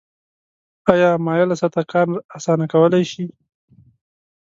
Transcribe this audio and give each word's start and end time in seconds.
آیا 0.93 1.09
مایله 1.25 1.55
سطحه 1.61 1.83
کار 1.91 2.07
اسانه 2.35 2.65
کولی 2.71 3.03
شي؟ 3.11 3.25